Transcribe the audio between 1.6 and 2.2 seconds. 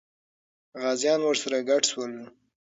ګډ سول.